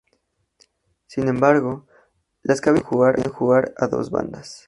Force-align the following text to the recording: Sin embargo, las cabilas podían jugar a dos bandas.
Sin 1.05 1.27
embargo, 1.27 1.85
las 2.41 2.59
cabilas 2.59 2.89
podían 2.89 3.29
jugar 3.29 3.75
a 3.77 3.85
dos 3.85 4.09
bandas. 4.09 4.59